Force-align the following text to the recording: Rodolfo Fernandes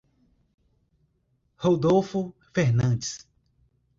Rodolfo 1.59 2.33
Fernandes 2.57 3.29